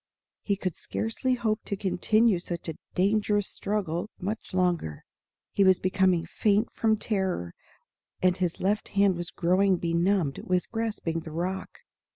[0.41, 5.03] He could scarcely hope to continue such a dangerous struggle much longer.
[5.53, 7.53] He was becoming faint from terror,
[8.19, 11.81] and his left hand was fast growing benumbed with grasping the rock.